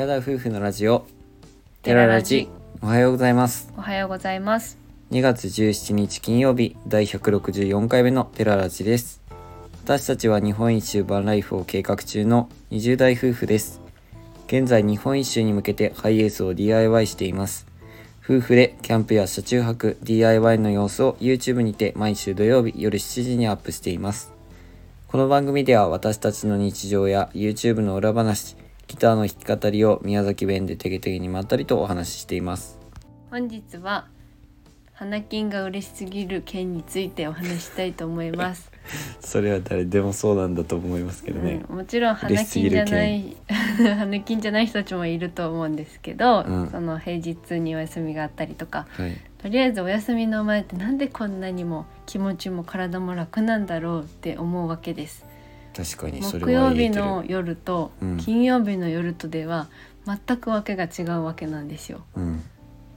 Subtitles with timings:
[0.00, 1.04] 寺田夫婦のラジオ。
[1.82, 2.48] テララジ。
[2.80, 3.70] おはようございます。
[3.76, 4.78] おはようございます。
[5.10, 9.20] 2月17日金曜日第164回目のテララジです。
[9.84, 13.82] 私たちは日本一周バンライフを計画中の20代夫婦です。
[14.46, 17.66] 現在日本一周に向けてハイエースを DIY しています。
[18.24, 24.32] 夫婦でキャンプや車中泊 DIY の様子を YouTube にて毎週土曜日夜7時にアップしています。
[25.08, 28.56] この番組では私たちの日常や YouTube の裏話
[28.90, 32.76] ギターの弾き語りを宮崎弁でてげてげにまったりとお話ししています。
[33.30, 34.08] 本日は
[34.92, 38.70] 花金が嬉しすぎる件についてお話ししたいと思います、
[39.20, 43.36] それは誰でもそうなんだと思いますけどね、うん、もちろん花金じゃない
[43.96, 46.70] 花金じゃない人たちもいると思うんですけど、うん。
[46.70, 49.16] その平日にお休みがあったりとかはい。
[49.38, 55.24] とりあえずお休みの前ってなんでこんなにも気持ちも体も楽なんだろうって思うわけです
[55.74, 57.04] 確かにそれ木曜日は言えてる。
[57.04, 58.16] の夜とうん。
[58.18, 59.68] 金曜日の夜とでは
[60.06, 62.04] 全くわけが違うわけなんですよ。
[62.16, 62.42] うん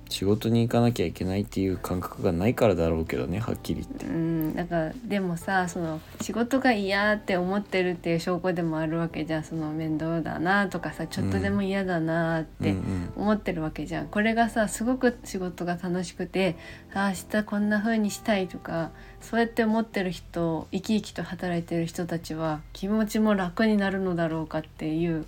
[0.09, 4.06] 仕事に行かなきゃいけないっていう感覚がないからだろうけどねはっきり言って。
[4.06, 9.44] うん、なんかでもさその仕事が嫌って思ってるっていう証拠でもあるわけじゃん。
[9.44, 13.14] その面倒だなとかさちょっとでも嫌だなっうんてうん。
[13.16, 16.58] 思ってるわけじゃん、これがさすごく仕事が楽しくて
[16.94, 25.26] あー明日こんな風にしたいとかそうやって思ってる人生き生きと働いてる人たちは気持ちも楽になるのだろうかっていう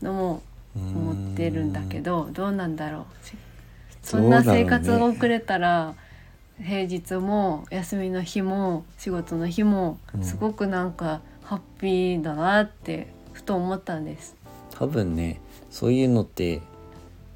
[0.00, 0.42] のも
[0.74, 3.04] 思ってるんだけどどうなんだろう？
[4.02, 5.94] そんな生活を送れたら
[6.62, 10.22] 平日も休みの日も仕事の日もうん。
[10.24, 14.36] すごくなんかハッピーだなってふと思ったんです。
[14.70, 16.60] 多分ねそういうのって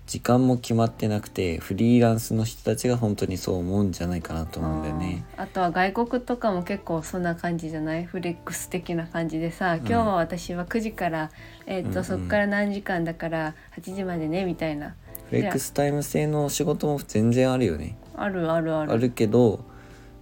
[0.06, 5.25] 時間も決まってなくてフリーランスの人たちが本当にそう思うんじゃないかなと思うんだよね。
[5.36, 8.05] あとは外国とかも結構そんな感じじゃない？
[8.05, 11.30] フレックス的な感じでさ、今日は私は9時から、
[11.67, 12.05] えーとうんうん。
[12.05, 14.95] そこから何時間だから8時までねみたいな
[15.29, 17.97] フレックスタイム制の仕事も全然あるよね。
[18.17, 18.92] あるあるある。
[18.92, 19.64] あるけど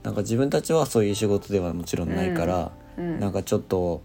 [0.02, 3.20] なんか自分たちはそういう仕事ではもちろんないから、うん。
[3.20, 4.02] なんかちょっと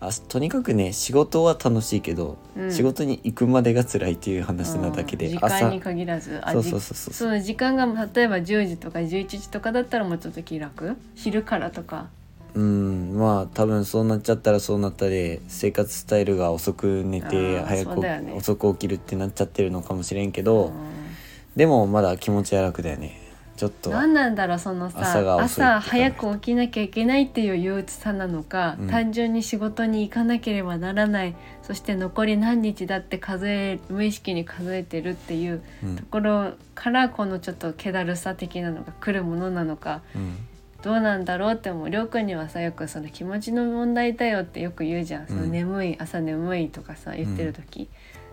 [0.00, 2.72] あとにかくね仕事は楽しいけど、うん。
[2.72, 5.32] 仕事に行くまでが辛いっていう話なだけで、うん。
[5.32, 7.14] 時朝間に限らずあそうじそうそうそう。
[7.14, 10.96] その時間が例えば10時とか11時とかだったらもうちょっと気楽？
[11.14, 12.08] 昼からとか
[12.54, 18.34] うんまあ多分そうなっちゃったらそうなったで生活スタイルが遅く寝て早くね。
[18.36, 23.18] 遅く起きるってなっちゃってるのかもしれんけど、うでもまだ気持ちは楽だよね。
[23.56, 28.88] ちょっとん何なんだろうそのさ朝早く起きなきゃいけないっていう憂鬱さなのか、うん。
[28.88, 35.96] 単純に仕事に行かなければならないそして残り何日だって数え無意識に数えてるっていううん。
[35.96, 40.36] ところからこのちょっと気だるさ的なのが来るものなのかうん
[40.82, 41.90] どうなんだろうって思う。
[41.90, 47.88] りょうくんにはさよくその気持ちの問題だよってよく言うじゃん、そのうん眠い朝眠いとかさ言ってる時、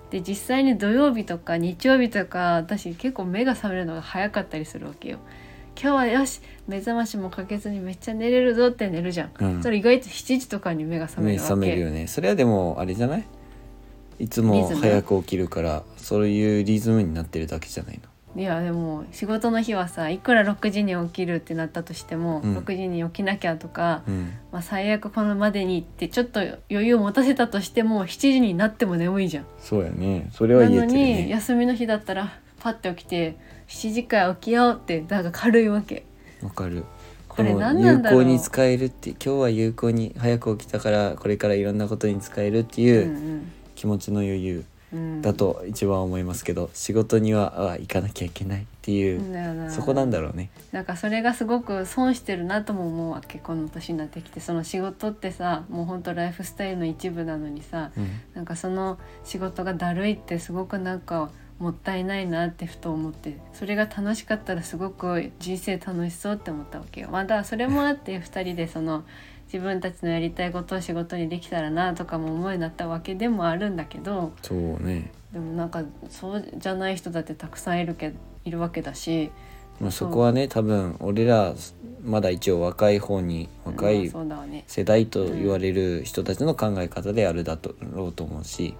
[0.10, 5.20] で実際に土曜日とか日曜日とか私結構目が覚めるのが早かったりするわけよ。
[5.82, 9.64] 今日はよし目覚ましもかけずにめっちゃ寝れるぞって寝るじゃん、うん。
[9.64, 11.54] それ意外と7時とかに目が覚め目るわけ。
[11.54, 12.08] 覚めるよね。
[12.08, 13.26] それはでもあれじゃない？
[14.20, 18.10] いつも早く起きるからそういうリズムになってるだけじゃないの？
[18.35, 22.57] いやでも仕事の日はさいくら6時に起きるってなったとしても、うん。
[22.57, 24.34] 6時に起きなきゃとか、うん。
[24.51, 26.39] まあ、最悪このまでにってちょっと
[26.69, 29.45] 余裕を持たせたとしても7時になっても眠いじゃん。
[29.59, 30.29] そうやね。
[30.31, 31.23] それはなの言えてるね。
[31.23, 33.38] に休みの日だったらパッて起きて
[33.68, 36.06] 7時から起きようってなんか軽いわけ。
[36.44, 36.84] わかる。
[37.28, 38.19] これ何なんだろう。
[38.22, 43.51] 有効に使えるって今日は有効に早く起きたからこれからいろんなことに使えるってういうん。
[43.75, 44.53] 気持ちの余裕。
[44.53, 44.66] うんうん、
[45.22, 50.50] だと一番思いますけど仕事にはあ行かなきゃいけないっていう、そこなんだろうね。
[50.72, 61.29] なんかそれがすごく損してるなとも思うわけこの年になってきてその仕事ってさもうほんとライフスタイルの一部なのにさうんなんかその仕事がだるいってすごくなんか
[61.59, 67.09] もったいないなってふと思ってそれが楽しかったらすごく人生楽しそうって思ったわけよ。
[67.11, 69.03] まあだそれもあって2人でその
[69.52, 78.13] 自分たちのやりたいことを仕事にできたらなとかも思うようになったわけでもあるんだけどそうね、でもなんかそうじゃない人だってたくさんいるけ
[78.46, 79.31] いるわけだし
[79.80, 81.56] まあ、そこはね多分俺ら
[82.04, 84.12] まだ一応若い方に若まあい。
[84.68, 87.57] 世代と言われる人たちの考え方であるだ
[87.94, 88.75] ろうと思うし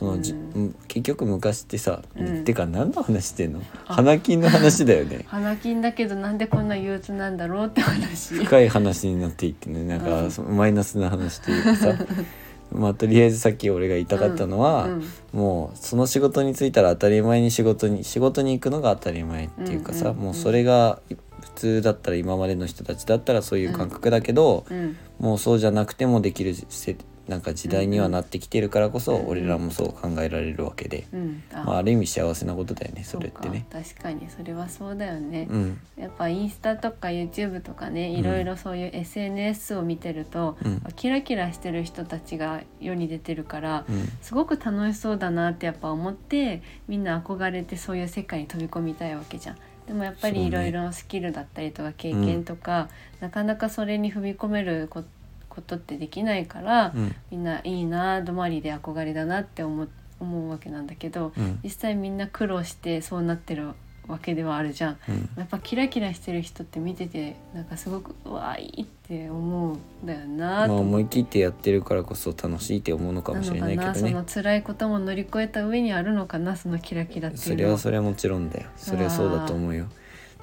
[0.00, 0.74] そのじ、うん。
[0.88, 2.44] 結局昔ってさ、うん。
[2.44, 3.60] てか何の話してんの？
[3.86, 3.96] あ。
[3.96, 5.24] 花金の話だよね。
[5.28, 8.36] 花金だけどなんでこんな憂鬱なんだろうって話。
[8.36, 9.84] 深い話になっていってね。
[9.84, 10.30] なんか、うん。
[10.30, 11.94] そのマイナスな話というかさ。
[12.72, 15.04] まあとりあえずさっき俺が言いたかったのは、うん。
[15.38, 21.00] もうその仕事に就いたら当たり前に仕事に仕事に行くのが当たり前っていうかさ、うんうんうんもうそれが
[21.40, 24.96] 普通だったら今までの人たちだったらそういう感覚だけど、うん。
[25.18, 26.96] もうそうじゃなくてもできるせ
[27.30, 29.20] なんか時代にはなってきてるからこそ、うん。
[29.20, 31.42] うん俺らもそう考えられるわけで、うん。
[31.54, 31.62] あ。
[31.62, 33.64] まあ、ある意味幸せなことだよねそれってね。
[33.70, 35.80] 確かにそれはそうだよね、うん。
[35.96, 40.82] やっぱインスタとか YouTube とかねいろいろそういう SNS を見てると、うん。
[40.96, 44.08] キラキラしてる人たちが世に出てるから、うん。
[44.20, 49.56] すごく楽しそうだなってやっぱ思ってみんな憧れてそういう世界に飛び込みたいわけじゃん。
[49.86, 52.88] でもやっぱりいろいろスキルだったりとか経験とか、
[53.20, 55.04] なかなかそれに踏み込めるこ
[55.50, 57.14] ことってできないから、うん。
[57.30, 59.88] みんないいな止まりで憧れだなって思う
[60.20, 61.60] 思うわけなんだけど、うん。
[61.62, 63.72] 実際みんな苦労してそうなってる
[64.06, 64.98] わけではあるじゃん。
[65.08, 65.30] うん。
[65.36, 73.98] やっぱキラキラしてる人って見ててなんかすごくうわいいって思うんだよなまあと思思い切ってやってるからこそ楽しいって思うのかもしれないけどね。
[73.98, 78.68] その辛いことも乗り越えた上にあるのかなそのキラキラっていうのそれはそれはもちろんだよ。
[78.76, 79.86] それはそうだと思うよ。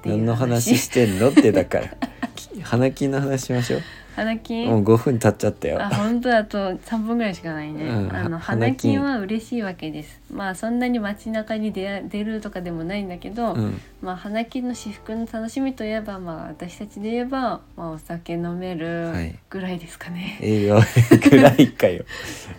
[0.05, 1.97] 何の話してんのってだから。
[2.63, 3.81] 花金の話しましょう
[4.17, 4.67] 花金？
[4.67, 5.79] もう5分経っちゃったよ。
[5.79, 10.19] あ本当だと3分ぐらいしかないね、うんあのは花金は嬉しいわけです。
[10.33, 13.79] まあそんなに街中に出出るとかでもないんだけど、うん。
[14.01, 19.37] まあ花金の至福の楽しみといえばまあ私たちで言えば、まあ、お酒飲めるはい。
[19.51, 20.81] ぐらいですかね、映画
[21.29, 22.03] ぐらいかよ。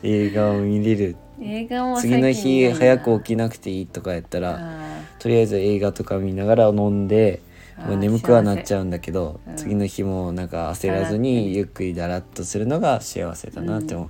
[0.05, 1.17] 映画を見れる。
[1.41, 7.41] 映画も次の日早く起ききなくていいとかやったらあとりあえず映画とか見ながら飲んで
[7.79, 9.63] あーもう眠くはなっちゃうんだけど幸せ。
[9.65, 14.09] 次の日もなんか焦らずにゆっくりだらっとするのが幸せだなって思う。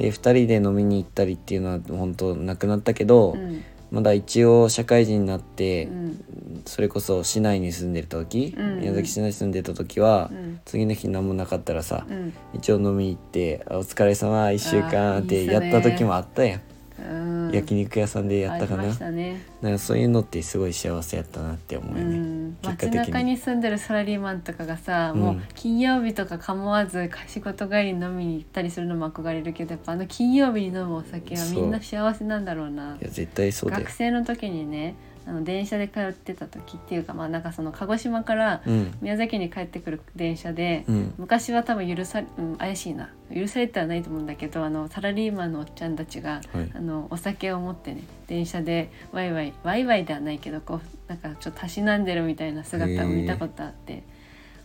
[0.00, 3.64] で2人で飲みに行ったりっていうのは本当なくなったけど、ーうん。
[3.90, 6.24] まだ一応社会人になって、うん。
[6.66, 8.80] それこそ市内に住んでた時、うん。
[8.80, 10.60] 宮崎市内に住んでた時は、うん。
[10.64, 12.32] 次の日何もなかったらさ、うん。
[12.54, 16.60] 一応飲み行って「あお疲れ様1週間」ってやった時もあったやん、
[16.98, 17.52] うん。
[17.52, 19.10] 焼肉屋さんでやったかな。
[19.12, 19.42] ね。
[19.62, 22.33] なんかそういうのってすごい幸せやったなって思ううよね、ん、
[22.72, 23.12] 結果街的に。
[23.12, 25.20] 中に住んでるサラリーマンとかがさ、うん。
[25.20, 32.96] もう金曜日とか構わず仕事帰りに飲みに行ったりするのも憧れるけどやっぱあの金曜日に飲むお酒はみんな幸せなんだろうな。
[33.00, 34.94] いや絶対そう学生の時にね
[35.26, 38.94] あの電車で通ってた時っていうかまあなんかその鹿児島からうん。
[39.00, 41.14] 宮崎に帰ってくる電車で、うん。
[41.18, 43.10] 昔は多分許され、うん、怪しいな。
[43.34, 46.70] 許されてはないと思うんだけどあのサラリーマンのおっちゃんたちが、はい。
[46.74, 54.02] あのお酒を持ってね電車でワイワイワイワイではないけどこうなんかちょっとたしなんでるみたいな姿を見たことあって。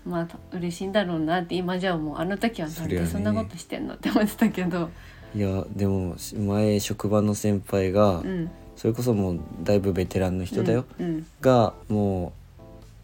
[0.05, 4.89] まあ嬉しいんだろうなって今じゃ思うあの時はなんでそんなことしてんのって思ってたけど。
[5.35, 12.31] いやでも前職場の先輩が、うんそれこそもうだいぶベテランの人だよ、うんがもう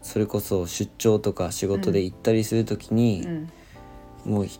[0.00, 3.50] それこそ出張とか仕事で行ったりする時にう、ん。
[4.24, 4.58] もうひ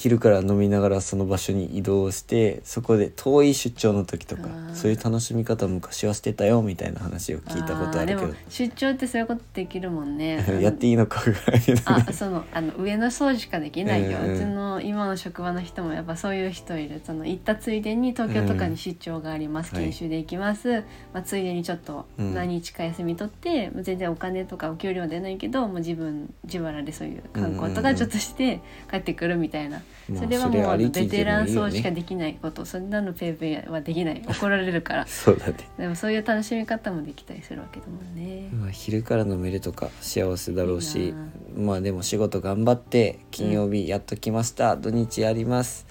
[0.00, 8.34] 昼から飲みながらその場所に移動してそこで遠い出張の時とかそういう楽しみ方昔はしてたよみたいな話を聞いたことあるけど。
[8.48, 10.42] 出張ってそういうことできるもんね。
[10.62, 14.36] やっていいのかぐらいのねあそのあの上の層しかできないよ、うんうん。
[14.36, 17.02] うちの今の職場の人もやっぱそういう人いる。
[17.04, 20.82] その行ったついでに東京とかに出張があります、うん研修で行きます、
[21.12, 22.32] まあ、ついでにちょっとうん。
[22.32, 32.64] 何日か休み取って、もう全然お金とかお給料出ないけどもう自分自腹でそういう観光とかちょっとして帰ってくるみたいな、まあそれはもうあベテラン層しかできないこと。
[32.64, 34.22] そんなのペーペーはできない。
[34.26, 35.06] 怒られるから。
[35.06, 38.48] そうだね、でもそういう楽しみ方もできたりするわけだもんね。
[38.52, 41.14] まあ、昼から飲めるとか幸せだろういし
[41.56, 45.86] まあでも仕事頑張って金曜日やっと来ました、土日やります。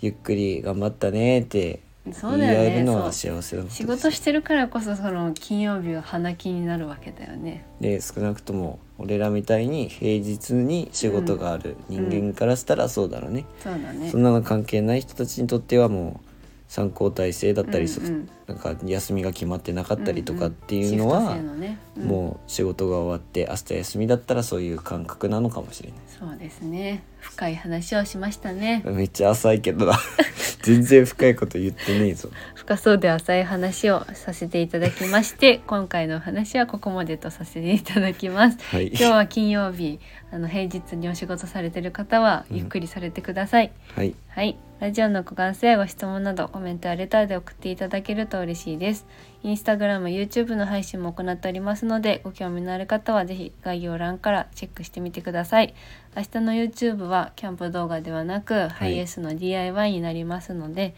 [0.00, 1.80] ゆっくり頑張ったねって
[2.12, 7.66] そうだよ言い合えるのは幸せな仕事してるからこそその金曜日は花金になるわけだよね。
[7.80, 14.10] で少なくとも俺らみたいに平日に仕事がある人間からしたらそうだろうね、そうだね。
[14.10, 16.29] そんなの関係ない人たちにとってはもう
[16.70, 18.28] 参考体制だったり、そうんうん。
[18.46, 21.78] なんか休みが決まってなかったりとかっていうのシは、フト制のね。
[21.96, 22.04] うん。
[22.04, 25.98] もう仕事が終わって明日休みだったらそういう感覚なのかもしれない。
[26.06, 27.02] そうですね。
[27.18, 28.84] 深い話をしましたね。
[28.84, 29.98] めっちゃ浅いけどな。
[30.62, 32.28] 全然深いこと言ってねえぞ。
[32.54, 38.58] 深そうで浅い話をさせていただきまして 今回のお話はここまでとさせていただきます。
[38.60, 38.90] はい。
[38.90, 39.98] 今日は金曜日
[40.30, 44.14] あの平日にお仕事されてる方はゆっくりされてください、はい。
[44.28, 44.56] はい。
[44.80, 49.06] ラジオのご感想やご質問などコメントやレターで送っていただけると嬉しいです。
[49.42, 55.74] インスタグラム、YouTube の配信も行っておりますので、ご興味のある方はぜひ概要欄からチェックしてみてください。
[56.16, 60.94] 明日の YouTube はキャンプ動画ではなく、ハイエースの DIY になりますので、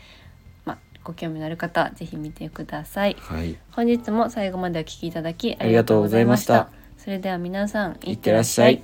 [0.64, 3.16] まあ、ご興味のある方はぜひ見てください。
[3.18, 8.80] はい本日も最後までお聞きいただきあありがとうございましたそれでは皆さん、いってらっしゃい